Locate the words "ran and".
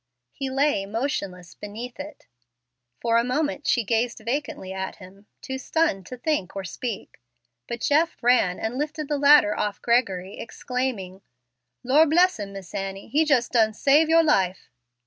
8.23-8.79